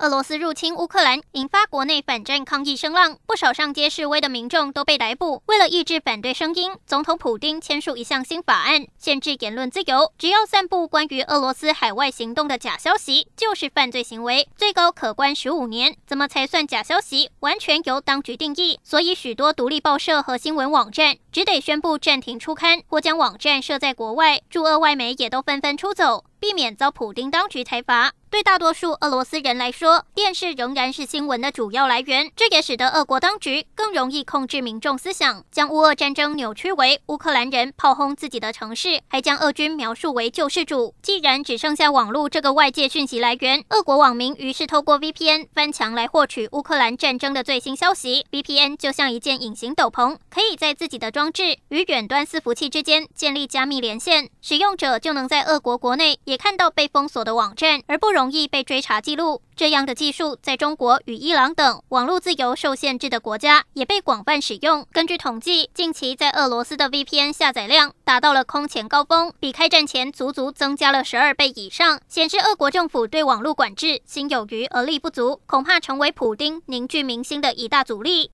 [0.00, 5.42] 俄罗斯入侵乌克兰，引发国内反战抗议声浪，不少上街示威的民众都被逮捕。
[5.44, 10.10] 为了抑制反对声音，总统普丁签署一项新法案，限制言论自由。
[10.16, 15.94] 只要散布关于俄罗斯海外行动的假消息，就是犯罪行为，最高可关十五年。
[16.06, 17.30] 怎么才算假消息？
[17.40, 18.80] 完全由当局定义。
[18.82, 24.40] 所以，许多独立报社和新闻网站只得宣布暂停出刊，或将网站设在国外。
[24.48, 28.12] 驻俄外媒也都纷纷出走，避免遭普丁当局裁罚。
[28.30, 40.94] 对大多数俄罗斯人来说，电视仍然是新闻的主要来源，这也使得俄国当局更容易控制民众思想，将乌俄战争扭曲为乌克兰人炮轰自己的城市，还将俄军描述为救世主。
[41.02, 48.24] 既然只剩下网络这个外界讯息来源，俄国网民于是透过 VPN 翻墙来获取乌克兰战争的最新消息。
[48.30, 58.30] VPN 就像一件隐形斗篷，可以在自己的装置与远端伺服器之间建立加密连线，使用者就能在俄国国内也看到被封锁的网站，而不容。
[58.30, 64.86] 易被追查记录，这样的技术在中国与伊朗等网络自由受限制的国家也被广泛使用。
[64.92, 78.28] 根据统计，近期在俄罗斯的 VPN 下载量达到了空前高峰，比开战前足足增加了十二倍以上，显示俄国政府对网络管制心有余而力不足，恐怕成为普丁凝聚民心的一大阻力。